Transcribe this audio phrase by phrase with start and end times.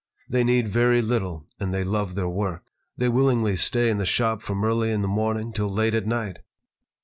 [0.27, 2.63] They need very little, and they love their work.
[2.97, 6.39] They willingly stay in the shop from early in the morning till late at night."